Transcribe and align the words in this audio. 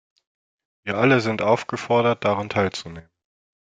Wir 0.83 0.97
alle 0.97 1.21
sind 1.21 1.43
aufgefordert, 1.43 2.23
daran 2.25 2.49
teilzunehmen. 2.49 3.07